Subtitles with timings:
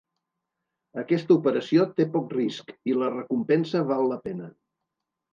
[1.01, 4.49] Aquesta operació té poc risc, i la recompensa val la pena.